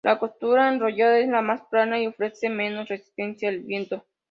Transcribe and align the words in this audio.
La 0.03 0.17
costura 0.17 0.67
enrollada 0.67 1.19
es 1.19 1.27
más 1.27 1.61
plana 1.69 2.01
y 2.01 2.07
ofrece 2.07 2.49
menor 2.49 2.87
resistencia 2.87 3.49
al 3.49 3.59
viento. 3.59 4.03